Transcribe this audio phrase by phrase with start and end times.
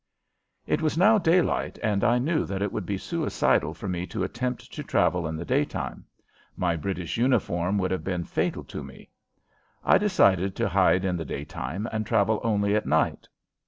[0.65, 4.23] It was now daylight and I knew that it would be suicidal for me to
[4.23, 6.05] attempt to travel in the daytime.
[6.57, 9.11] My British uniform would have been fatal to me.
[9.85, 13.29] I decided to hide in the daytime and travel only at night.